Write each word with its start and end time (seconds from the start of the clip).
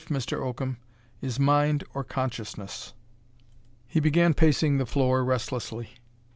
Life, 0.01 0.09
Mr. 0.25 0.39
Oakham, 0.43 0.77
is 1.21 1.39
mind 1.39 1.83
or 1.93 2.03
consciousness." 2.03 2.93
He 3.87 3.99
began 3.99 4.33
pacing 4.33 4.79
the 4.79 4.87
floor 4.87 5.23
restlessly. 5.23 5.89